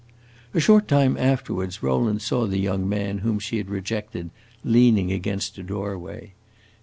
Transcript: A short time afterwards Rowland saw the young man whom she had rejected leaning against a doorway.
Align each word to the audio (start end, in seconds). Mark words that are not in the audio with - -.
A 0.55 0.59
short 0.59 0.87
time 0.87 1.15
afterwards 1.15 1.83
Rowland 1.83 2.23
saw 2.23 2.47
the 2.47 2.57
young 2.57 2.89
man 2.89 3.19
whom 3.19 3.37
she 3.37 3.57
had 3.57 3.69
rejected 3.69 4.31
leaning 4.63 5.11
against 5.11 5.59
a 5.59 5.63
doorway. 5.63 6.33